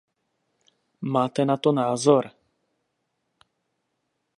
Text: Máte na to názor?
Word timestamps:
Máte 1.13 1.41
na 1.45 1.57
to 1.63 1.69
názor? 1.81 2.23